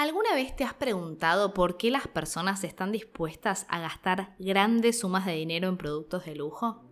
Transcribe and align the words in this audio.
¿Alguna 0.00 0.34
vez 0.34 0.56
te 0.56 0.64
has 0.64 0.72
preguntado 0.72 1.52
por 1.52 1.76
qué 1.76 1.90
las 1.90 2.08
personas 2.08 2.64
están 2.64 2.90
dispuestas 2.90 3.66
a 3.68 3.80
gastar 3.80 4.34
grandes 4.38 5.00
sumas 5.00 5.26
de 5.26 5.34
dinero 5.34 5.68
en 5.68 5.76
productos 5.76 6.24
de 6.24 6.34
lujo? 6.34 6.82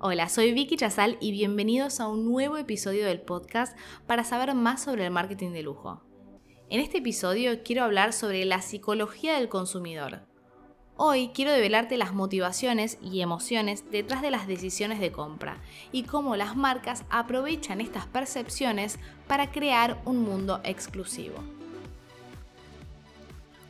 Hola, 0.00 0.28
soy 0.28 0.52
Vicky 0.52 0.76
Chazal 0.76 1.16
y 1.18 1.32
bienvenidos 1.32 2.00
a 2.00 2.08
un 2.08 2.26
nuevo 2.26 2.58
episodio 2.58 3.06
del 3.06 3.22
podcast 3.22 3.74
para 4.06 4.22
saber 4.22 4.54
más 4.54 4.82
sobre 4.82 5.06
el 5.06 5.12
marketing 5.12 5.52
de 5.52 5.62
lujo. 5.62 6.02
En 6.68 6.78
este 6.80 6.98
episodio 6.98 7.62
quiero 7.62 7.84
hablar 7.84 8.12
sobre 8.12 8.44
la 8.44 8.60
psicología 8.60 9.36
del 9.38 9.48
consumidor. 9.48 10.26
Hoy 10.98 11.30
quiero 11.32 11.52
develarte 11.52 11.96
las 11.96 12.12
motivaciones 12.12 12.98
y 13.00 13.22
emociones 13.22 13.90
detrás 13.90 14.20
de 14.20 14.30
las 14.30 14.46
decisiones 14.46 15.00
de 15.00 15.10
compra 15.10 15.62
y 15.90 16.02
cómo 16.02 16.36
las 16.36 16.54
marcas 16.54 17.06
aprovechan 17.08 17.80
estas 17.80 18.06
percepciones 18.06 18.98
para 19.26 19.50
crear 19.50 20.02
un 20.04 20.18
mundo 20.18 20.60
exclusivo. 20.64 21.63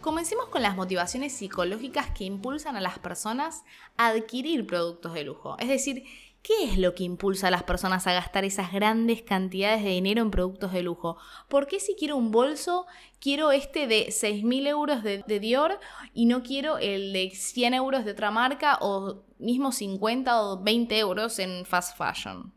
Comencemos 0.04 0.48
con 0.48 0.60
las 0.60 0.76
motivaciones 0.76 1.32
psicológicas 1.32 2.10
que 2.10 2.24
impulsan 2.24 2.76
a 2.76 2.82
las 2.82 2.98
personas 2.98 3.64
a 3.96 4.08
adquirir 4.08 4.66
productos 4.66 5.14
de 5.14 5.24
lujo. 5.24 5.56
Es 5.58 5.68
decir, 5.68 6.04
¿qué 6.42 6.64
es 6.64 6.76
lo 6.76 6.94
que 6.94 7.04
impulsa 7.04 7.48
a 7.48 7.50
las 7.50 7.62
personas 7.62 8.06
a 8.06 8.12
gastar 8.12 8.44
esas 8.44 8.70
grandes 8.70 9.22
cantidades 9.22 9.82
de 9.82 9.88
dinero 9.88 10.20
en 10.20 10.30
productos 10.30 10.74
de 10.74 10.82
lujo? 10.82 11.16
¿Por 11.48 11.66
qué 11.66 11.80
si 11.80 11.94
quiero 11.94 12.18
un 12.18 12.32
bolso, 12.32 12.84
quiero 13.18 13.50
este 13.50 13.86
de 13.86 14.08
6.000 14.08 14.68
euros 14.68 15.02
de, 15.02 15.22
Dior 15.40 15.80
y 16.12 16.26
no 16.26 16.42
quiero 16.42 16.76
el 16.76 17.14
de 17.14 17.30
100 17.30 17.72
euros 17.72 18.04
de 18.04 18.10
otra 18.10 18.30
marca 18.30 18.76
o 18.82 19.24
mismo 19.38 19.72
50 19.72 20.42
o 20.42 20.62
20 20.62 20.98
euros 20.98 21.38
en 21.38 21.64
fast 21.64 21.96
fashion? 21.96 22.52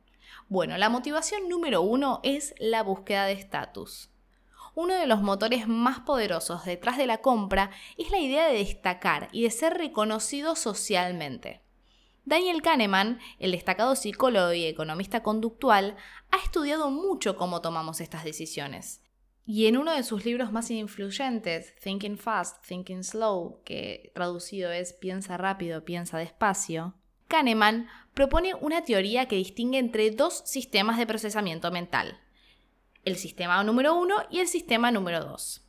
Bueno, 0.49 0.77
la 0.77 0.89
motivación 0.89 1.47
número 1.47 1.81
uno 1.81 2.19
es 2.23 2.53
la 2.59 2.83
búsqueda 2.83 3.23
de 3.23 3.31
estatus 3.31 4.09
uno 4.77 4.93
de 4.93 5.07
los 5.07 5.23
motores 5.23 5.67
más 5.67 6.01
poderosos 6.01 6.63
detrás 6.63 6.99
de 6.99 7.07
la 7.07 7.17
compra 7.17 7.71
es 7.97 8.11
la 8.11 8.19
idea 8.19 8.47
de 8.47 8.59
destacar 8.59 9.27
y 9.31 9.41
de 9.41 9.49
ser 9.49 9.73
reconocido 9.73 10.55
socialmente. 10.55 11.63
Daniel 12.25 12.61
Kahneman, 12.61 13.19
el 13.39 13.53
destacado 13.53 13.95
psicólogo 13.95 14.53
y 14.53 14.65
economista 14.65 15.23
conductual, 15.23 15.95
ha 16.29 16.37
estudiado 16.37 16.91
mucho 16.91 17.37
cómo 17.37 17.59
tomamos 17.59 18.01
estas 18.01 18.23
decisiones. 18.23 19.01
Y 19.47 19.65
en 19.65 19.77
uno 19.77 19.95
de 19.95 20.03
sus 20.03 20.25
libros 20.25 20.51
más 20.51 20.69
influyentes, 20.69 21.73
Thinking 21.81 22.19
Fast, 22.19 22.63
Thinking 22.63 23.03
Slow, 23.03 23.63
que 23.65 24.11
traducido 24.13 24.71
es 24.71 24.93
Piensa 24.93 25.37
rápido, 25.37 25.85
piensa 25.85 26.19
despacio, 26.19 26.93
Kahneman 27.27 27.87
propone 28.13 28.53
una 28.53 28.83
teoría 28.83 29.27
que 29.27 29.37
distingue 29.37 29.79
entre 29.79 30.11
dos 30.11 30.43
sistemas 30.45 30.99
de 30.99 31.07
procesamiento 31.07 31.71
mental, 31.71 32.19
el 33.07 33.15
sistema 33.15 33.63
número 33.63 33.95
uno 33.95 34.15
y 34.29 34.39
el 34.39 34.47
sistema 34.47 34.91
número 34.91 35.23
dos. 35.23 35.63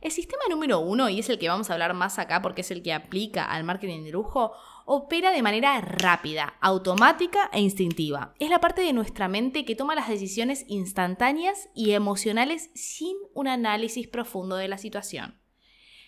El 0.00 0.10
sistema 0.10 0.42
número 0.48 0.80
uno, 0.80 1.08
y 1.08 1.20
es 1.20 1.28
el 1.28 1.38
que 1.38 1.48
vamos 1.48 1.70
a 1.70 1.74
hablar 1.74 1.94
más 1.94 2.18
acá 2.18 2.42
porque 2.42 2.62
es 2.62 2.70
el 2.70 2.82
que 2.82 2.92
aplica 2.92 3.44
al 3.44 3.62
marketing 3.62 4.02
de 4.02 4.10
lujo, 4.10 4.52
opera 4.84 5.30
de 5.30 5.42
manera 5.42 5.80
rápida, 5.80 6.54
automática 6.60 7.50
e 7.52 7.60
instintiva. 7.60 8.34
Es 8.40 8.50
la 8.50 8.60
parte 8.60 8.80
de 8.80 8.92
nuestra 8.94 9.28
mente 9.28 9.64
que 9.64 9.76
toma 9.76 9.94
las 9.94 10.08
decisiones 10.08 10.64
instantáneas 10.66 11.68
y 11.74 11.92
emocionales 11.92 12.70
sin 12.74 13.16
un 13.34 13.48
análisis 13.48 14.08
profundo 14.08 14.56
de 14.56 14.68
la 14.68 14.78
situación. 14.78 15.40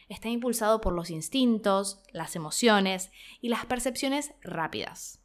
Está 0.09 0.29
impulsado 0.29 0.81
por 0.81 0.95
los 0.95 1.11
instintos, 1.11 2.03
las 2.13 2.35
emociones 2.37 3.13
y 3.41 3.49
las 3.49 3.67
percepciones 3.67 4.33
rápidas. 4.43 5.24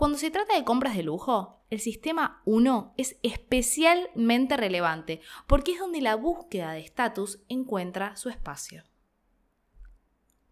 Cuando 0.00 0.16
se 0.16 0.30
trata 0.30 0.54
de 0.54 0.64
compras 0.64 0.96
de 0.96 1.02
lujo, 1.02 1.62
el 1.68 1.78
sistema 1.78 2.40
1 2.46 2.94
es 2.96 3.18
especialmente 3.22 4.56
relevante 4.56 5.20
porque 5.46 5.72
es 5.72 5.78
donde 5.78 6.00
la 6.00 6.14
búsqueda 6.14 6.72
de 6.72 6.80
estatus 6.80 7.40
encuentra 7.50 8.16
su 8.16 8.30
espacio. 8.30 8.84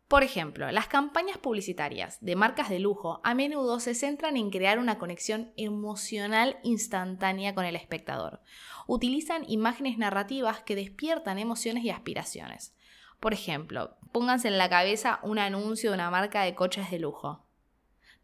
Por 0.07 0.23
ejemplo, 0.23 0.71
las 0.71 0.89
campañas 0.89 1.39
publicitarias 1.39 2.19
de 2.21 2.37
marcas 2.37 2.69
de 2.69 2.79
lujo 2.79 3.23
a 3.25 3.33
menudo 3.33 3.81
se 3.81 3.95
centran 3.95 4.37
en 4.37 4.51
crear 4.51 4.79
una 4.79 4.99
conexión 4.99 5.51
emocional 5.57 6.59
instantánea 6.63 7.55
con 7.55 7.65
el 7.65 7.77
espectador. 7.77 8.43
Utilizan 8.87 9.47
imágenes 9.49 9.97
narrativas 9.97 10.61
que 10.61 10.77
despiertan 10.77 11.39
emociones 11.39 11.85
y 11.85 11.89
aspiraciones. 11.89 12.77
Por 13.19 13.33
ejemplo, 13.33 13.97
pónganse 14.13 14.49
en 14.49 14.59
la 14.59 14.69
cabeza 14.69 15.21
un 15.23 15.39
anuncio 15.39 15.89
de 15.89 15.95
una 15.95 16.11
marca 16.11 16.43
de 16.43 16.55
coches 16.55 16.91
de 16.91 16.99
lujo. 16.99 17.48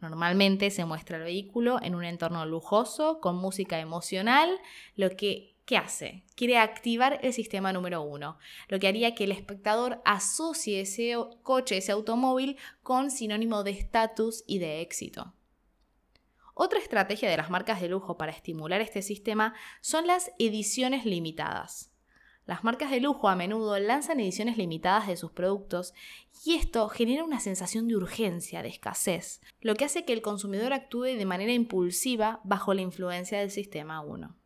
Normalmente 0.04 0.70
se 0.70 0.84
muestra 0.84 1.16
el 1.16 1.22
vehículo 1.22 1.78
en 1.80 1.94
un 1.94 2.04
entorno 2.04 2.44
lujoso, 2.44 3.20
con 3.22 3.36
música 3.36 3.80
emocional, 3.80 4.60
lo 4.96 5.08
que 5.16 5.54
¿Qué 5.64 5.78
hace? 5.78 6.24
Quiere 6.36 6.58
activar 6.58 7.20
el 7.22 7.32
sistema 7.32 7.72
número 7.72 8.02
uno, 8.02 8.36
lo 8.68 8.78
que 8.78 8.86
haría 8.86 9.14
que 9.14 9.24
el 9.24 9.32
espectador 9.32 10.02
asocie 10.04 10.82
ese 10.82 11.16
coche, 11.42 11.78
ese 11.78 11.92
automóvil, 11.92 12.58
con 12.82 13.10
sinónimo 13.10 13.64
de 13.64 13.70
estatus 13.70 14.44
y 14.46 14.58
de 14.58 14.82
éxito. 14.82 15.32
Otra 16.52 16.80
estrategia 16.80 17.30
de 17.30 17.38
las 17.38 17.48
marcas 17.48 17.80
de 17.80 17.88
lujo 17.88 18.18
para 18.18 18.32
estimular 18.32 18.82
este 18.82 19.00
sistema 19.00 19.54
son 19.80 20.06
las 20.06 20.32
ediciones 20.38 21.06
limitadas. 21.06 21.93
Las 22.46 22.62
marcas 22.62 22.90
de 22.90 23.00
lujo 23.00 23.30
a 23.30 23.36
menudo 23.36 23.78
lanzan 23.78 24.20
ediciones 24.20 24.58
limitadas 24.58 25.06
de 25.06 25.16
sus 25.16 25.30
productos 25.30 25.94
y 26.44 26.56
esto 26.56 26.90
genera 26.90 27.24
una 27.24 27.40
sensación 27.40 27.88
de 27.88 27.96
urgencia, 27.96 28.62
de 28.62 28.68
escasez, 28.68 29.40
lo 29.62 29.74
que 29.76 29.86
hace 29.86 30.04
que 30.04 30.12
el 30.12 30.20
consumidor 30.20 30.74
actúe 30.74 31.04
de 31.04 31.24
manera 31.24 31.52
impulsiva 31.52 32.40
bajo 32.44 32.74
la 32.74 32.82
influencia 32.82 33.38
del 33.38 33.50
sistema 33.50 34.02
1. 34.02 34.36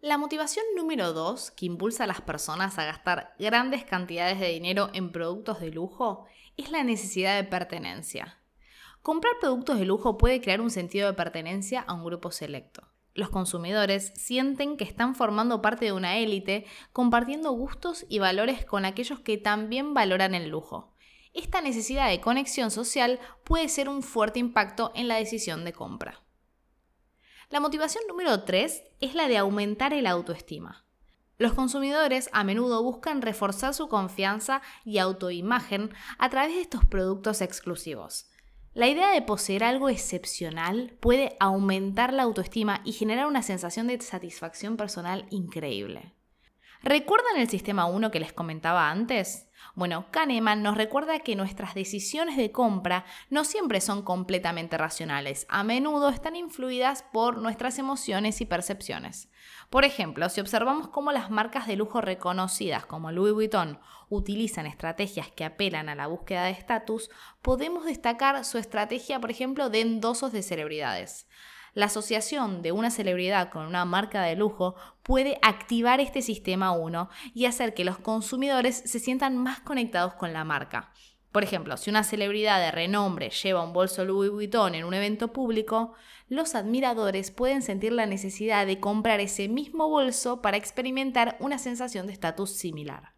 La 0.00 0.16
motivación 0.16 0.64
número 0.74 1.12
2 1.12 1.50
que 1.50 1.66
impulsa 1.66 2.04
a 2.04 2.06
las 2.06 2.22
personas 2.22 2.78
a 2.78 2.86
gastar 2.86 3.34
grandes 3.38 3.84
cantidades 3.84 4.40
de 4.40 4.48
dinero 4.48 4.88
en 4.94 5.12
productos 5.12 5.60
de 5.60 5.72
lujo 5.72 6.24
es 6.56 6.70
la 6.70 6.84
necesidad 6.84 7.36
de 7.36 7.44
pertenencia. 7.44 8.38
Comprar 9.02 9.34
productos 9.40 9.78
de 9.78 9.84
lujo 9.84 10.16
puede 10.16 10.40
crear 10.40 10.62
un 10.62 10.70
sentido 10.70 11.06
de 11.06 11.14
pertenencia 11.14 11.82
a 11.82 11.92
un 11.92 12.04
grupo 12.04 12.30
selecto 12.30 12.93
los 13.14 13.30
consumidores 13.30 14.12
sienten 14.16 14.76
que 14.76 14.84
están 14.84 15.14
formando 15.14 15.62
parte 15.62 15.84
de 15.84 15.92
una 15.92 16.18
élite, 16.18 16.66
compartiendo 16.92 17.52
gustos 17.52 18.04
y 18.08 18.18
valores 18.18 18.64
con 18.64 18.84
aquellos 18.84 19.20
que 19.20 19.38
también 19.38 19.94
valoran 19.94 20.34
el 20.34 20.48
lujo. 20.48 20.92
Esta 21.32 21.60
necesidad 21.60 22.08
de 22.08 22.20
conexión 22.20 22.70
social 22.70 23.20
puede 23.44 23.68
ser 23.68 23.88
un 23.88 24.02
fuerte 24.02 24.40
impacto 24.40 24.92
en 24.94 25.08
la 25.08 25.16
decisión 25.16 25.64
de 25.64 25.72
compra. 25.72 26.22
La 27.50 27.60
motivación 27.60 28.02
número 28.08 28.42
3 28.42 28.82
es 29.00 29.14
la 29.14 29.28
de 29.28 29.38
aumentar 29.38 29.92
el 29.92 30.06
autoestima. 30.06 30.84
Los 31.38 31.52
consumidores 31.52 32.30
a 32.32 32.42
menudo 32.42 32.82
buscan 32.82 33.22
reforzar 33.22 33.74
su 33.74 33.88
confianza 33.88 34.62
y 34.84 34.98
autoimagen 34.98 35.92
a 36.18 36.30
través 36.30 36.54
de 36.54 36.62
estos 36.62 36.84
productos 36.84 37.40
exclusivos. 37.40 38.26
La 38.74 38.88
idea 38.88 39.12
de 39.12 39.22
poseer 39.22 39.62
algo 39.62 39.88
excepcional 39.88 40.96
puede 40.98 41.36
aumentar 41.38 42.12
la 42.12 42.24
autoestima 42.24 42.80
y 42.84 42.90
generar 42.90 43.28
una 43.28 43.42
sensación 43.42 43.86
de 43.86 44.00
satisfacción 44.00 44.76
personal 44.76 45.26
increíble. 45.30 46.13
¿Recuerdan 46.84 47.38
el 47.38 47.48
sistema 47.48 47.86
1 47.86 48.10
que 48.10 48.20
les 48.20 48.34
comentaba 48.34 48.90
antes? 48.90 49.48
Bueno, 49.74 50.04
Kahneman 50.10 50.62
nos 50.62 50.76
recuerda 50.76 51.20
que 51.20 51.34
nuestras 51.34 51.74
decisiones 51.74 52.36
de 52.36 52.52
compra 52.52 53.06
no 53.30 53.44
siempre 53.44 53.80
son 53.80 54.02
completamente 54.02 54.76
racionales, 54.76 55.46
a 55.48 55.64
menudo 55.64 56.10
están 56.10 56.36
influidas 56.36 57.02
por 57.02 57.38
nuestras 57.38 57.78
emociones 57.78 58.42
y 58.42 58.44
percepciones. 58.44 59.30
Por 59.70 59.86
ejemplo, 59.86 60.28
si 60.28 60.42
observamos 60.42 60.88
cómo 60.88 61.10
las 61.10 61.30
marcas 61.30 61.66
de 61.66 61.76
lujo 61.76 62.02
reconocidas 62.02 62.84
como 62.84 63.10
Louis 63.12 63.32
Vuitton 63.32 63.80
utilizan 64.10 64.66
estrategias 64.66 65.30
que 65.30 65.46
apelan 65.46 65.88
a 65.88 65.94
la 65.94 66.06
búsqueda 66.06 66.44
de 66.44 66.50
estatus, 66.50 67.08
podemos 67.40 67.86
destacar 67.86 68.44
su 68.44 68.58
estrategia, 68.58 69.20
por 69.20 69.30
ejemplo, 69.30 69.70
de 69.70 69.80
endosos 69.80 70.32
de 70.32 70.42
celebridades. 70.42 71.26
La 71.74 71.86
asociación 71.86 72.62
de 72.62 72.70
una 72.70 72.90
celebridad 72.90 73.50
con 73.50 73.66
una 73.66 73.84
marca 73.84 74.22
de 74.22 74.36
lujo 74.36 74.76
puede 75.02 75.38
activar 75.42 76.00
este 76.00 76.22
sistema 76.22 76.70
1 76.70 77.10
y 77.34 77.46
hacer 77.46 77.74
que 77.74 77.84
los 77.84 77.98
consumidores 77.98 78.76
se 78.86 79.00
sientan 79.00 79.36
más 79.36 79.58
conectados 79.58 80.14
con 80.14 80.32
la 80.32 80.44
marca. 80.44 80.92
Por 81.32 81.42
ejemplo, 81.42 81.76
si 81.76 81.90
una 81.90 82.04
celebridad 82.04 82.60
de 82.60 82.70
renombre 82.70 83.30
lleva 83.30 83.64
un 83.64 83.72
bolso 83.72 84.04
Louis 84.04 84.30
Vuitton 84.30 84.76
en 84.76 84.84
un 84.84 84.94
evento 84.94 85.32
público, 85.32 85.94
los 86.28 86.54
admiradores 86.54 87.32
pueden 87.32 87.60
sentir 87.60 87.92
la 87.92 88.06
necesidad 88.06 88.66
de 88.66 88.78
comprar 88.78 89.18
ese 89.18 89.48
mismo 89.48 89.88
bolso 89.88 90.42
para 90.42 90.56
experimentar 90.56 91.36
una 91.40 91.58
sensación 91.58 92.06
de 92.06 92.12
estatus 92.12 92.50
similar 92.50 93.13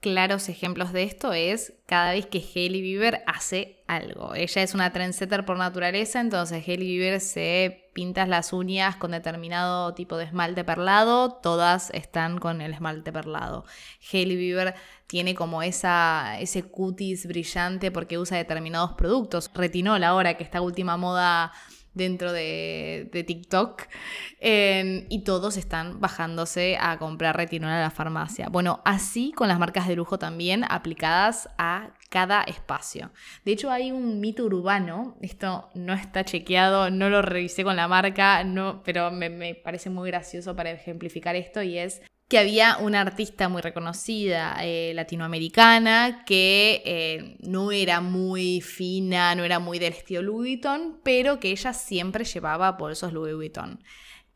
claros 0.00 0.48
ejemplos 0.48 0.92
de 0.92 1.02
esto 1.02 1.32
es 1.32 1.72
cada 1.86 2.12
vez 2.12 2.26
que 2.26 2.38
Hailey 2.38 2.80
Bieber 2.80 3.22
hace 3.26 3.82
algo. 3.86 4.34
Ella 4.34 4.62
es 4.62 4.74
una 4.74 4.92
trendsetter 4.92 5.44
por 5.44 5.58
naturaleza, 5.58 6.20
entonces 6.20 6.66
Hailey 6.66 6.86
Bieber 6.86 7.20
se 7.20 7.90
pinta 7.94 8.26
las 8.26 8.52
uñas 8.52 8.96
con 8.96 9.10
determinado 9.10 9.94
tipo 9.94 10.16
de 10.16 10.24
esmalte 10.24 10.62
perlado, 10.62 11.32
todas 11.32 11.90
están 11.90 12.38
con 12.38 12.60
el 12.60 12.74
esmalte 12.74 13.12
perlado. 13.12 13.64
Hailey 14.12 14.36
Bieber 14.36 14.74
tiene 15.08 15.34
como 15.34 15.62
esa, 15.62 16.38
ese 16.38 16.62
cutis 16.62 17.26
brillante 17.26 17.90
porque 17.90 18.18
usa 18.18 18.36
determinados 18.36 18.92
productos. 18.92 19.50
Retinol 19.52 20.04
ahora, 20.04 20.36
que 20.36 20.44
esta 20.44 20.60
última 20.60 20.96
moda 20.96 21.52
dentro 21.98 22.32
de, 22.32 23.10
TikTok 23.26 23.82
y 24.40 25.22
todos 25.24 25.58
están 25.58 26.00
bajándose 26.00 26.78
a 26.80 26.98
comprar 26.98 27.36
retinol 27.36 27.70
a 27.70 27.80
la 27.80 27.90
farmacia. 27.90 28.48
Bueno, 28.48 28.80
así 28.86 29.32
con 29.32 29.48
las 29.48 29.58
marcas 29.58 29.86
de 29.86 29.96
lujo 29.96 30.18
también 30.18 30.64
aplicadas 30.68 31.50
a 31.58 31.90
cada 32.08 32.42
espacio. 32.44 33.10
De 33.44 33.52
hecho, 33.52 33.70
hay 33.70 33.92
un 33.92 34.20
mito 34.20 34.44
urbano, 34.44 35.18
esto 35.20 35.68
no 35.74 35.92
está 35.92 36.24
chequeado, 36.24 36.90
no 36.90 37.10
lo 37.10 37.20
revisé 37.20 37.64
con 37.64 37.76
la 37.76 37.88
marca, 37.88 38.44
no, 38.44 38.82
pero 38.82 39.10
me 39.10 39.54
parece 39.54 39.90
muy 39.90 40.10
gracioso 40.10 40.56
para 40.56 40.70
ejemplificar 40.70 41.36
esto 41.36 41.62
y 41.62 41.76
es 41.76 42.00
que 42.28 42.38
había 42.38 42.76
una 42.78 43.00
artista 43.00 43.48
muy 43.48 43.62
reconocida 43.62 44.58
eh, 44.62 44.92
latinoamericana 44.94 46.24
que 46.26 46.82
eh, 46.84 47.36
no 47.40 47.72
era 47.72 48.02
muy 48.02 48.60
fina, 48.60 49.34
no 49.34 49.44
era 49.44 49.58
muy 49.58 49.78
del 49.78 49.94
estilo 49.94 50.22
Louis 50.22 50.60
Vuitton, 50.60 51.00
pero 51.02 51.40
que 51.40 51.50
ella 51.50 51.72
siempre 51.72 52.24
llevaba 52.24 52.72
bolsos 52.72 53.14
Louis 53.14 53.34
Vuitton. 53.34 53.82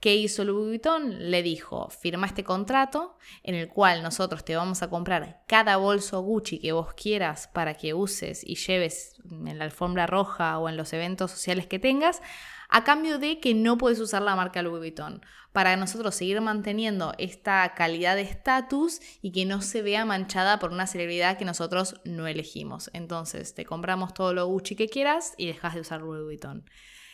¿Qué 0.00 0.16
hizo 0.16 0.42
Louis 0.44 0.68
Vuitton? 0.68 1.30
Le 1.30 1.42
dijo, 1.42 1.88
firma 1.90 2.26
este 2.26 2.42
contrato 2.42 3.18
en 3.42 3.54
el 3.54 3.68
cual 3.68 4.02
nosotros 4.02 4.42
te 4.42 4.56
vamos 4.56 4.82
a 4.82 4.88
comprar 4.88 5.42
cada 5.46 5.76
bolso 5.76 6.22
Gucci 6.22 6.58
que 6.58 6.72
vos 6.72 6.94
quieras 6.94 7.48
para 7.52 7.74
que 7.74 7.92
uses 7.92 8.42
y 8.42 8.56
lleves 8.56 9.20
en 9.30 9.58
la 9.58 9.64
alfombra 9.64 10.06
roja 10.06 10.58
o 10.58 10.68
en 10.68 10.78
los 10.78 10.92
eventos 10.94 11.30
sociales 11.30 11.66
que 11.66 11.78
tengas, 11.78 12.22
a 12.72 12.84
cambio 12.84 13.18
de 13.18 13.38
que 13.38 13.52
no 13.52 13.76
puedes 13.76 14.00
usar 14.00 14.22
la 14.22 14.34
marca 14.34 14.62
Louis 14.62 14.78
Vuitton, 14.78 15.22
para 15.52 15.76
nosotros 15.76 16.14
seguir 16.14 16.40
manteniendo 16.40 17.12
esta 17.18 17.74
calidad 17.74 18.16
de 18.16 18.22
estatus 18.22 19.00
y 19.20 19.30
que 19.32 19.44
no 19.44 19.60
se 19.60 19.82
vea 19.82 20.06
manchada 20.06 20.58
por 20.58 20.72
una 20.72 20.86
celebridad 20.86 21.36
que 21.36 21.44
nosotros 21.44 22.00
no 22.04 22.26
elegimos. 22.26 22.90
Entonces, 22.94 23.54
te 23.54 23.66
compramos 23.66 24.14
todo 24.14 24.32
lo 24.32 24.46
Gucci 24.46 24.74
que 24.74 24.88
quieras 24.88 25.34
y 25.36 25.46
dejas 25.46 25.74
de 25.74 25.80
usar 25.80 26.00
Louis 26.00 26.24
Vuitton. 26.24 26.64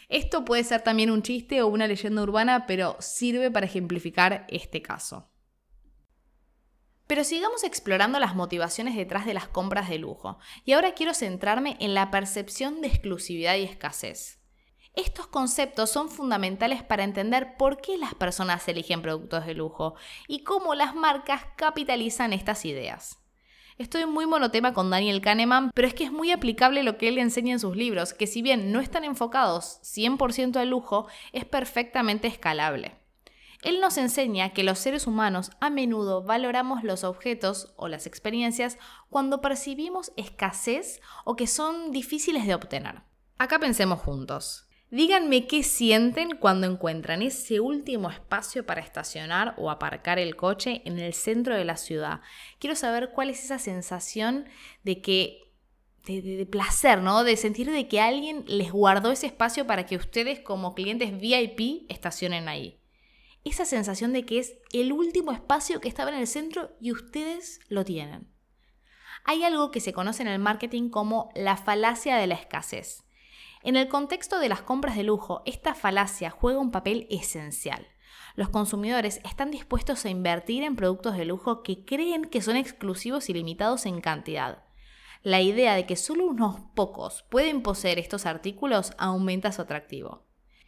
Esto 0.08 0.44
puede 0.44 0.62
ser 0.62 0.82
también 0.82 1.10
un 1.10 1.22
chiste 1.22 1.60
o 1.60 1.66
una 1.66 1.88
leyenda 1.88 2.22
urbana, 2.22 2.64
pero 2.66 2.96
sirve 3.00 3.50
para 3.50 3.66
ejemplificar 3.66 4.46
este 4.48 4.80
caso. 4.80 5.28
Pero 7.08 7.24
sigamos 7.24 7.64
explorando 7.64 8.20
las 8.20 8.36
motivaciones 8.36 8.94
detrás 8.94 9.26
de 9.26 9.34
las 9.34 9.48
compras 9.48 9.88
de 9.88 9.98
lujo, 9.98 10.38
y 10.64 10.72
ahora 10.72 10.92
quiero 10.92 11.14
centrarme 11.14 11.76
en 11.80 11.94
la 11.94 12.12
percepción 12.12 12.80
de 12.80 12.88
exclusividad 12.88 13.56
y 13.56 13.64
escasez. 13.64 14.37
Estos 14.98 15.28
conceptos 15.28 15.90
son 15.90 16.08
fundamentales 16.08 16.82
para 16.82 17.04
entender 17.04 17.56
por 17.56 17.80
qué 17.80 17.96
las 17.96 18.16
personas 18.16 18.66
eligen 18.66 19.00
productos 19.00 19.46
de 19.46 19.54
lujo 19.54 19.94
y 20.26 20.42
cómo 20.42 20.74
las 20.74 20.96
marcas 20.96 21.42
capitalizan 21.54 22.32
estas 22.32 22.64
ideas. 22.64 23.20
Estoy 23.78 24.06
muy 24.06 24.26
monotema 24.26 24.74
con 24.74 24.90
Daniel 24.90 25.20
Kahneman, 25.20 25.70
pero 25.72 25.86
es 25.86 25.94
que 25.94 26.02
es 26.02 26.10
muy 26.10 26.32
aplicable 26.32 26.82
lo 26.82 26.98
que 26.98 27.06
él 27.06 27.18
enseña 27.18 27.52
en 27.52 27.60
sus 27.60 27.76
libros, 27.76 28.12
que 28.12 28.26
si 28.26 28.42
bien 28.42 28.72
no 28.72 28.80
están 28.80 29.04
enfocados 29.04 29.78
100% 29.84 30.56
al 30.56 30.70
lujo, 30.70 31.06
es 31.32 31.44
perfectamente 31.44 32.26
escalable. 32.26 32.96
Él 33.62 33.80
nos 33.80 33.98
enseña 33.98 34.52
que 34.52 34.64
los 34.64 34.80
seres 34.80 35.06
humanos 35.06 35.52
a 35.60 35.70
menudo 35.70 36.24
valoramos 36.24 36.82
los 36.82 37.04
objetos 37.04 37.72
o 37.76 37.86
las 37.86 38.08
experiencias 38.08 38.78
cuando 39.10 39.42
percibimos 39.42 40.10
escasez 40.16 41.00
o 41.24 41.36
que 41.36 41.46
son 41.46 41.92
difíciles 41.92 42.48
de 42.48 42.56
obtener. 42.56 43.02
Acá 43.38 43.60
pensemos 43.60 44.00
juntos. 44.00 44.67
Díganme 44.90 45.46
qué 45.46 45.62
sienten 45.62 46.36
cuando 46.38 46.66
encuentran 46.66 47.20
ese 47.20 47.60
último 47.60 48.10
espacio 48.10 48.64
para 48.64 48.80
estacionar 48.80 49.54
o 49.58 49.70
aparcar 49.70 50.18
el 50.18 50.34
coche 50.34 50.80
en 50.86 50.98
el 50.98 51.12
centro 51.12 51.54
de 51.54 51.66
la 51.66 51.76
ciudad. 51.76 52.22
Quiero 52.58 52.74
saber 52.74 53.10
cuál 53.14 53.28
es 53.28 53.44
esa 53.44 53.58
sensación 53.58 54.46
de 54.84 55.02
que 55.02 55.48
de, 56.06 56.46
placer, 56.50 57.02
¿no? 57.02 57.22
De 57.22 57.36
sentir 57.36 57.70
de 57.70 57.86
que 57.86 58.00
alguien 58.00 58.44
les 58.46 58.72
guardó 58.72 59.10
ese 59.12 59.26
espacio 59.26 59.66
para 59.66 59.84
que 59.84 59.96
ustedes 59.96 60.40
como 60.40 60.74
clientes 60.74 61.20
VIP 61.20 61.84
estacionen 61.90 62.48
ahí. 62.48 62.80
Esa 63.44 63.66
sensación 63.66 64.14
de 64.14 64.24
que 64.24 64.38
es 64.38 64.56
el 64.72 64.92
último 64.92 65.32
espacio 65.32 65.82
que 65.82 65.88
estaba 65.88 66.10
en 66.10 66.18
el 66.18 66.26
centro 66.26 66.70
y 66.80 66.92
ustedes 66.92 67.60
lo 67.68 67.84
tienen. 67.84 68.32
Hay 69.24 69.44
algo 69.44 69.70
que 69.70 69.80
se 69.80 69.92
conoce 69.92 70.22
en 70.22 70.28
el 70.28 70.38
marketing 70.38 70.88
como 70.88 71.30
la 71.34 71.58
falacia 71.58 72.16
de 72.16 72.26
la 72.26 72.36
escasez. 72.36 73.04
En 73.62 73.76
el 73.76 73.88
contexto 73.88 74.38
de 74.38 74.48
las 74.48 74.62
compras 74.62 74.96
de 74.96 75.02
lujo, 75.02 75.42
esta 75.44 75.74
falacia 75.74 76.30
juega 76.30 76.60
un 76.60 76.70
papel 76.70 77.06
esencial. 77.10 77.86
Los 78.36 78.50
consumidores 78.50 79.20
están 79.24 79.50
dispuestos 79.50 80.04
a 80.04 80.10
invertir 80.10 80.62
en 80.62 80.76
productos 80.76 81.16
de 81.16 81.24
lujo 81.24 81.62
que 81.62 81.84
creen 81.84 82.24
que 82.24 82.40
son 82.40 82.56
exclusivos 82.56 83.28
y 83.28 83.34
limitados 83.34 83.84
en 83.84 84.00
cantidad. 84.00 84.64
La 85.22 85.40
idea 85.40 85.74
de 85.74 85.86
que 85.86 85.96
solo 85.96 86.26
unos 86.26 86.60
pocos 86.76 87.24
pueden 87.30 87.62
poseer 87.62 87.98
estos 87.98 88.26
artículos 88.26 88.92
aumenta 88.96 89.50
su 89.50 89.62
atractivo. 89.62 90.24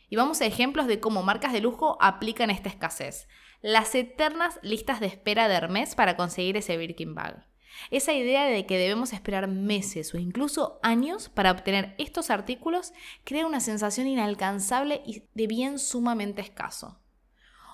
Y 0.09 0.17
vamos 0.17 0.41
a 0.41 0.47
ejemplos 0.47 0.89
de 0.89 0.99
cómo 0.99 1.23
marcas 1.23 1.53
de 1.53 1.61
lujo 1.61 1.97
aplican 2.01 2.51
esta 2.51 2.69
escasez. 2.69 3.29
Las 3.63 3.95
eternas 3.95 4.59
listas 4.63 4.99
de 4.99 5.07
espera 5.07 5.47
de 5.47 5.55
Hermes 5.55 5.95
para 5.95 6.17
conseguir 6.17 6.57
ese 6.57 6.77
Birkin 6.77 7.15
Bag. 7.15 7.47
Esa 7.91 8.13
idea 8.13 8.45
de 8.45 8.67
que 8.67 8.79
debemos 8.79 9.13
esperar 9.13 9.49
meses 9.49 10.15
o 10.15 10.19
incluso 10.19 10.79
años 10.83 11.29
para 11.29 11.51
obtener 11.51 11.95
estos 11.99 12.31
artículos 12.31 12.93
crea 13.25 13.47
una 13.47 13.61
sensación 13.61 14.07
inalcanzable 14.07 15.03
y 15.05 15.25
de 15.35 15.47
bien 15.47 15.79
sumamente 15.79 16.43
escaso. 16.43 16.99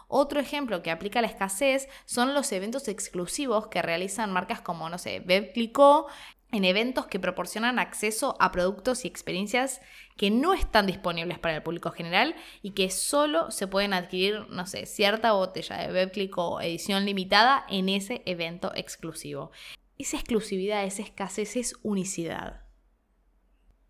Otro 0.09 0.39
ejemplo 0.39 0.83
que 0.83 0.93
aplica 0.93 1.21
la 1.21 1.27
escasez 1.27 1.89
son 2.05 2.33
los 2.33 2.53
eventos 2.53 2.87
exclusivos 2.87 3.67
que 3.67 3.83
realizan 3.83 4.33
marcas 4.33 4.61
como, 4.61 4.89
no 4.89 4.99
sé, 4.99 5.23
WebClicó, 5.27 6.07
en 6.53 6.65
eventos 6.65 7.07
que 7.07 7.19
proporcionan 7.19 7.81
acceso 7.81 8.37
a 8.39 8.53
productos 8.53 9.05
y 9.05 9.09
experiencias 9.09 9.81
que 10.17 10.31
no 10.31 10.55
están 10.55 10.87
disponibles 10.87 11.41
para 11.41 11.57
el 11.57 11.63
público 11.63 11.91
general 11.91 12.37
y 12.63 12.71
que 12.71 12.89
solo 12.91 13.51
se 13.51 13.67
pueden 13.67 13.93
adquirir, 13.93 14.49
no 14.49 14.65
sé, 14.65 14.87
cierta 14.87 15.33
botella 15.33 15.77
de 15.77 15.93
WebClick 15.93 16.39
o 16.39 16.61
edición 16.61 17.05
limitada 17.05 17.67
en 17.69 17.89
ese 17.89 18.23
evento 18.27 18.73
exclusivo 18.77 19.51
esa 19.99 20.17
exclusividad, 20.17 20.85
esa 20.85 21.03
escasez 21.03 21.57
es 21.57 21.75
unicidad. 21.83 22.67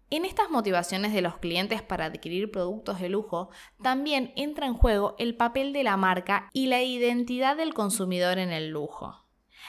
En 0.08 0.24
estas 0.24 0.50
motivaciones 0.50 1.12
de 1.12 1.20
los 1.20 1.38
clientes 1.38 1.82
para 1.82 2.04
adquirir 2.04 2.52
productos 2.52 3.00
de 3.00 3.08
lujo, 3.08 3.50
también 3.82 4.32
entra 4.36 4.66
en 4.66 4.74
juego 4.74 5.16
el 5.18 5.36
papel 5.36 5.72
de 5.72 5.82
la 5.82 5.96
marca 5.96 6.48
y 6.52 6.66
la 6.66 6.82
identidad 6.82 7.56
del 7.56 7.74
consumidor 7.74 8.38
en 8.38 8.52
el 8.52 8.68
lujo. 8.68 9.26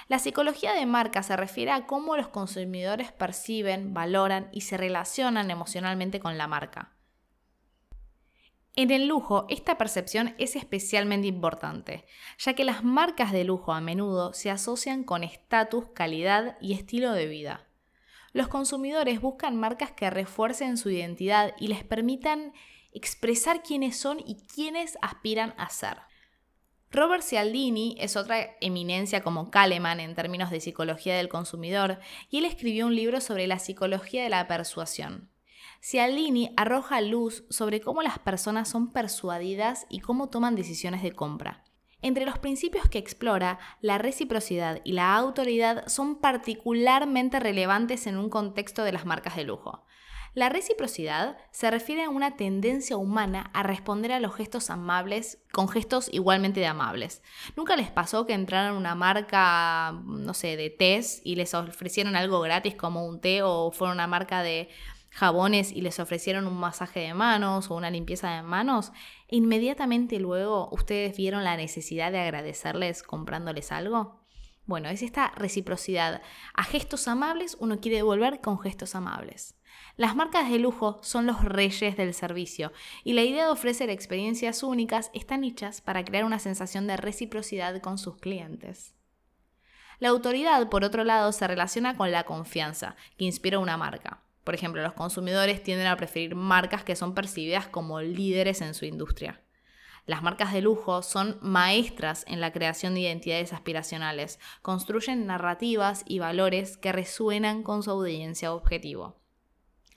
La 0.08 0.20
psicología 0.20 0.74
de 0.74 0.86
marca 0.86 1.24
se 1.24 1.36
refiere 1.36 1.72
a 1.72 1.88
cómo 1.88 2.16
los 2.18 2.28
consumidores 2.28 3.12
perciben, 3.12 3.96
valoran 3.96 4.50
y 4.52 4.62
se 4.62 4.78
relacionan 4.78 5.50
emocionalmente 5.50 6.20
con 6.20 6.38
la 6.38 6.48
marca. 6.48 6.97
En 8.80 8.92
el 8.92 9.08
lujo, 9.08 9.48
esta 9.50 9.76
percepción 9.76 10.36
es 10.38 10.56
especialmente 10.56 11.26
importante, 11.26 12.06
ya 12.38 12.54
que 12.54 12.64
las 12.64 12.84
marcas 12.84 13.32
de 13.32 13.44
lujo 13.44 13.74
a 13.74 13.82
menudo 13.82 14.34
se 14.34 14.52
asocian 14.52 15.04
con 15.04 15.24
estatus, 15.24 15.86
calidad 15.96 16.60
y 16.62 16.74
estilo 16.74 17.12
de 17.14 17.26
vida. 17.26 17.68
Los 18.34 18.50
consumidores 18.50 19.20
buscan 19.20 19.56
marcas 19.56 19.94
que 19.94 20.12
refuercen 20.12 20.78
su 20.78 20.92
identidad 20.92 21.56
y 21.60 21.70
les 21.70 21.84
permitan 21.84 22.54
expresar 22.92 23.64
quiénes 23.64 23.98
son 23.98 24.20
y 24.20 24.36
quiénes 24.46 25.00
aspiran 25.02 25.56
a 25.58 25.72
ser. 25.72 25.98
Robert 26.92 27.24
Cialdini 27.24 27.96
es 28.00 28.16
otra 28.16 28.58
eminencia 28.62 29.24
como 29.24 29.50
Kahneman 29.50 30.00
en 30.00 30.14
términos 30.14 30.52
de 30.52 30.62
psicología 30.62 31.18
del 31.18 31.30
consumidor 31.30 31.98
y 32.30 32.38
él 32.38 32.46
escribió 32.46 32.86
un 32.86 32.96
libro 32.96 33.22
sobre 33.22 33.48
la 33.48 33.58
psicología 33.58 34.22
de 34.22 34.30
la 34.30 34.48
persuasión. 34.48 35.32
Cialdini 35.82 36.54
arroja 36.58 37.02
luz 37.02 37.44
sobre 37.50 37.82
cómo 37.82 38.02
las 38.02 38.20
personas 38.20 38.70
son 38.70 38.92
persuadidas 38.92 39.86
y 39.90 40.00
cómo 40.00 40.30
toman 40.30 40.56
decisiones 40.56 41.04
de 41.04 41.12
compra. 41.12 41.64
Entre 42.02 42.26
los 42.26 42.38
principios 42.38 42.88
que 42.90 43.00
explora, 43.00 43.58
la 43.82 43.98
reciprocidad 43.98 44.82
y 44.84 44.94
la 44.94 45.16
autoridad 45.16 45.88
son 45.88 46.20
particularmente 46.20 47.40
relevantes 47.40 48.06
en 48.06 48.18
un 48.18 48.30
contexto 48.30 48.84
de 48.84 48.92
las 48.92 49.06
marcas 49.06 49.36
de 49.36 49.46
lujo. 49.46 49.84
La 50.38 50.50
reciprocidad 50.50 51.36
se 51.50 51.72
refiere 51.72 52.04
a 52.04 52.12
una 52.12 52.36
tendencia 52.36 52.96
humana 52.96 53.50
a 53.56 53.64
responder 53.64 54.12
a 54.12 54.20
los 54.20 54.36
gestos 54.36 54.70
amables 54.70 55.40
con 55.52 55.68
gestos 55.68 56.10
igualmente 56.14 56.60
de 56.60 56.68
amables. 56.68 57.24
¿Nunca 57.56 57.76
les 57.76 57.90
pasó 57.90 58.28
que 58.28 58.34
entraron 58.34 58.76
a 58.76 58.78
una 58.78 58.94
marca, 58.94 60.00
no 60.06 60.36
sé, 60.36 60.56
de 60.56 60.70
té 60.70 61.02
y 61.24 61.38
les 61.38 61.56
ofrecieron 61.56 62.16
algo 62.16 62.40
gratis 62.42 62.76
como 62.76 63.08
un 63.08 63.20
té 63.20 63.42
o 63.42 63.72
fueron 63.72 63.98
una 63.98 64.06
marca 64.06 64.44
de 64.44 64.70
jabones 65.18 65.72
y 65.72 65.82
les 65.82 66.00
ofrecieron 66.00 66.46
un 66.46 66.60
masaje 66.60 67.00
de 67.00 67.16
manos 67.16 67.72
o 67.72 67.76
una 67.76 67.90
limpieza 67.90 68.36
de 68.36 68.44
manos, 68.44 68.92
inmediatamente 69.28 70.20
luego 70.20 70.70
ustedes 70.72 71.18
vieron 71.18 71.44
la 71.44 71.58
necesidad 71.58 72.12
de 72.12 72.20
agradecerles 72.20 73.02
comprándoles 73.02 73.72
algo. 73.72 74.22
Bueno, 74.68 74.90
es 74.90 75.02
esta 75.02 75.32
reciprocidad. 75.32 76.22
A 76.54 76.64
gestos 76.64 77.08
amables 77.08 77.58
uno 77.60 77.80
quiere 77.80 77.98
devolver 77.98 78.42
con 78.42 78.60
gestos 78.60 78.94
amables. 78.94 79.56
Las 79.96 80.16
marcas 80.16 80.52
de 80.52 80.60
lujo 80.60 81.00
son 81.02 81.26
los 81.26 81.44
reyes 81.44 81.98
del 81.98 82.14
servicio 82.14 82.72
y 83.04 83.14
la 83.14 83.24
idea 83.24 83.46
de 83.46 83.52
ofrecer 83.52 83.90
experiencias 83.90 84.62
únicas 84.62 85.10
están 85.16 85.44
hechas 85.44 85.82
para 85.82 86.06
crear 86.06 86.26
una 86.26 86.38
sensación 86.38 86.86
de 86.86 86.96
reciprocidad 86.96 87.82
con 87.82 87.98
sus 87.98 88.18
clientes. 88.18 88.94
La 89.98 90.10
autoridad, 90.10 90.70
por 90.70 90.84
otro 90.84 91.04
lado, 91.04 91.32
se 91.32 91.48
relaciona 91.48 91.98
con 91.98 92.12
la 92.12 92.24
confianza 92.24 92.96
que 93.18 93.26
inspira 93.26 93.58
una 93.58 93.78
marca. 93.78 94.27
Por 94.48 94.56
ejemplo, 94.56 94.82
los 94.82 94.94
consumidores 94.94 95.62
tienden 95.62 95.88
a 95.88 95.98
preferir 95.98 96.34
marcas 96.34 96.86
que 96.86 96.96
son 96.96 97.14
percibidas 97.14 97.68
como 97.68 98.00
líderes 98.00 98.62
en 98.62 98.76
su 98.76 98.86
industria. 98.86 99.42
Las 100.06 100.24
marcas 100.24 100.54
de 100.54 100.62
lujo 100.62 101.04
son 101.04 101.38
maestras 101.42 102.24
en 102.30 102.40
la 102.40 102.54
creación 102.54 102.94
de 102.94 103.02
identidades 103.02 103.52
aspiracionales, 103.52 104.40
construyen 104.62 105.26
narrativas 105.26 106.06
y 106.08 106.20
valores 106.20 106.78
que 106.78 106.94
resuenan 106.94 107.62
con 107.62 107.84
su 107.84 107.92
audiencia 107.92 108.54
objetivo. 108.54 109.20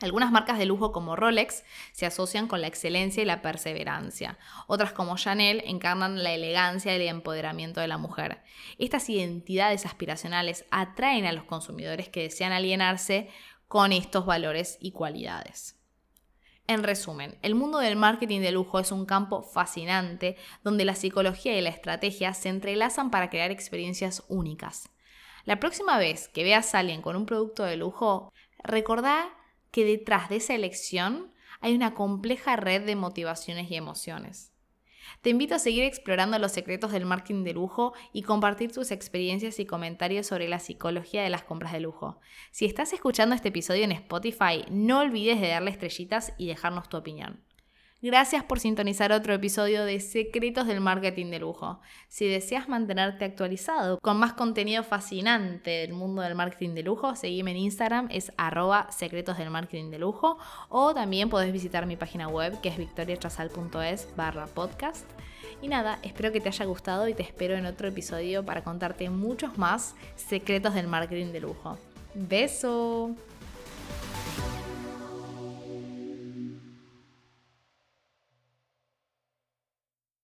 Algunas 0.01 0.33
marcas 0.33 0.59
de 0.59 0.65
lujo 0.65 0.91
como 0.93 1.15
Rolex 1.15 1.63
se 1.93 2.07
asocian 2.07 2.49
con 2.49 2.63
la 2.63 2.67
excelencia 2.67 3.23
y 3.23 3.27
la 3.27 3.43
perseverancia. 3.43 4.39
Otras 4.67 4.93
como 4.93 5.17
Chanel 5.17 5.63
encarnan 5.67 6.25
la 6.25 6.33
elegancia 6.33 6.93
y 6.93 6.97
el 7.03 7.09
empoderamiento 7.09 7.81
de 7.81 7.87
la 7.87 7.99
mujer. 7.99 8.43
Estas 8.79 9.11
identidades 9.11 9.87
aspiracionales 9.87 10.65
atraen 10.71 11.27
a 11.27 11.33
los 11.33 11.45
consumidores 11.45 12.09
que 12.09 12.23
desean 12.23 12.53
alienarse 12.53 13.29
con 13.71 13.93
estos 13.93 14.27
valores 14.27 14.79
y 14.81 14.91
cualidades. 14.91 15.77
En 16.67 16.83
resumen, 16.83 17.39
el 17.41 17.55
mundo 17.55 17.79
del 17.79 17.95
marketing 17.95 18.41
de 18.41 18.51
lujo 18.51 18.81
es 18.81 18.91
un 18.91 19.07
campo 19.07 19.45
fascinante 19.45 20.37
donde 20.65 20.85
la 20.85 20.97
psicología 20.97 21.57
y 21.57 21.61
la 21.61 21.69
estrategia 21.69 22.35
se 22.35 22.49
entrelazan 22.49 23.13
para 23.13 23.31
crear 23.31 23.53
experiencias 23.53 24.25
únicas. 24.27 24.91
La 25.45 25.61
próxima 25.61 25.99
vez 25.99 26.27
que 26.27 26.43
veas 26.43 26.75
a 26.75 26.81
alguien 26.81 27.01
con 27.01 27.15
un 27.15 27.27
producto 27.27 27.63
de 27.63 27.77
lujo, 27.77 28.33
recordá 28.65 29.29
que 29.71 29.85
detrás 29.85 30.29
de 30.31 30.37
esa 30.39 30.57
elección 30.57 31.33
hay 31.61 31.73
una 31.77 31.95
compleja 31.95 32.57
red 32.57 32.85
de 32.85 32.97
motivaciones 32.97 33.71
y 33.71 33.77
emociones. 33.77 34.50
Te 35.23 35.31
invito 35.31 35.55
a 35.55 35.59
seguir 35.59 35.85
explorando 35.85 36.39
los 36.39 36.53
secretos 36.53 36.93
del 36.93 37.07
marketing 37.07 37.45
de 37.45 37.55
lujo 37.55 37.93
y 38.13 38.23
compartir 38.23 38.73
tus 38.73 38.91
experiencias 38.91 39.59
y 39.59 39.67
comentarios 39.67 40.27
sobre 40.27 40.49
la 40.49 40.59
psicología 40.59 41.23
de 41.23 41.31
las 41.31 41.43
compras 41.43 41.73
de 41.73 41.81
lujo. 41.81 42.21
Si 42.51 42.67
estás 42.67 42.93
escuchando 42.93 43.35
este 43.35 43.49
episodio 43.49 43.85
en 43.85 43.93
Spotify, 43.93 44.65
no 44.71 45.01
olvides 45.01 45.41
de 45.41 45.49
darle 45.49 45.71
estrellitas 45.71 46.33
y 46.39 46.47
dejarnos 46.47 46.89
tu 46.89 46.97
opinión. 46.97 47.45
Gracias 48.03 48.43
por 48.43 48.59
sintonizar 48.61 49.13
otro 49.13 49.35
episodio 49.35 49.85
de 49.85 50.01
Secretos 50.01 50.67
del 50.67 50.81
Marketing 50.81 51.27
de 51.27 51.39
Lujo. 51.39 51.81
Si 52.09 52.27
deseas 52.27 52.67
mantenerte 52.67 53.27
actualizado 53.27 53.99
con 54.01 54.17
más 54.17 54.33
contenido 54.33 54.83
fascinante 54.83 55.71
del 55.71 55.93
mundo 55.93 56.23
del 56.23 56.35
marketing 56.35 56.71
de 56.71 56.83
lujo, 56.83 57.15
seguime 57.15 57.51
en 57.51 57.59
Instagram, 57.59 58.09
es 58.11 58.33
arroba 58.39 58.91
secretos 58.91 59.37
del 59.37 59.51
marketing 59.51 59.91
de 59.91 59.99
lujo, 59.99 60.39
o 60.71 60.95
también 60.95 61.29
podés 61.29 61.53
visitar 61.53 61.85
mi 61.85 61.97
página 61.97 62.27
web 62.27 62.59
que 62.63 62.71
es 62.71 62.79
victoriachasal.es 62.79 64.09
barra 64.17 64.47
podcast. 64.47 65.05
Y 65.61 65.69
nada, 65.69 65.99
espero 66.03 66.33
que 66.33 66.41
te 66.41 66.49
haya 66.49 66.65
gustado 66.65 67.07
y 67.07 67.13
te 67.13 67.23
espero 67.23 67.55
en 67.55 67.67
otro 67.67 67.87
episodio 67.89 68.47
para 68.47 68.65
contarte 68.65 69.11
muchos 69.11 69.59
más 69.59 69.95
secretos 70.17 70.73
del 70.73 70.89
marketing 70.89 71.33
de 71.33 71.41
lujo. 71.41 71.77
Beso. 72.15 73.15